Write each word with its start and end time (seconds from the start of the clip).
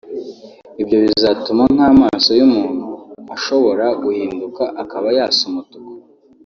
Ibyo 0.81 0.97
bizatuma 1.05 1.63
nk’amaso 1.73 2.29
y’umuntu 2.39 2.85
ashobora 3.35 3.85
guhinduka 4.03 4.63
akaba 4.81 5.07
yasa 5.17 5.41
umutuku 5.51 5.91